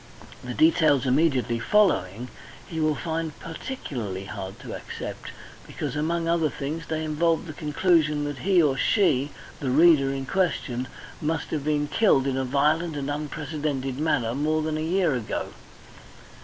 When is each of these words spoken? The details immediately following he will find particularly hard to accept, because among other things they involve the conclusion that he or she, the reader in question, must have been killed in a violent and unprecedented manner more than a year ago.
The 0.43 0.55
details 0.55 1.05
immediately 1.05 1.59
following 1.59 2.29
he 2.65 2.79
will 2.79 2.95
find 2.95 3.39
particularly 3.39 4.25
hard 4.25 4.59
to 4.61 4.73
accept, 4.75 5.29
because 5.67 5.95
among 5.95 6.27
other 6.27 6.49
things 6.49 6.87
they 6.87 7.03
involve 7.03 7.45
the 7.45 7.53
conclusion 7.53 8.23
that 8.23 8.39
he 8.39 8.63
or 8.63 8.75
she, 8.75 9.29
the 9.59 9.69
reader 9.69 10.11
in 10.11 10.25
question, 10.25 10.87
must 11.21 11.49
have 11.49 11.63
been 11.63 11.87
killed 11.87 12.25
in 12.25 12.35
a 12.35 12.43
violent 12.43 12.97
and 12.97 13.11
unprecedented 13.11 13.99
manner 13.99 14.33
more 14.33 14.63
than 14.63 14.75
a 14.77 14.81
year 14.81 15.13
ago. 15.13 15.49